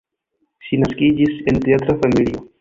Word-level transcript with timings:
Ŝi 0.67 0.79
naskiĝis 0.83 1.37
en 1.53 1.61
teatra 1.67 1.97
familio. 2.01 2.43